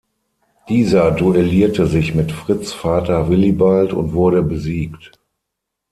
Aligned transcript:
Dieser 0.67 1.11
duellierte 1.11 1.85
sich 1.85 2.15
mit 2.15 2.31
Fritz’ 2.31 2.73
Vater 2.73 3.29
Willibald 3.29 3.93
und 3.93 4.13
wurde 4.13 4.41
besiegt. 4.41 5.11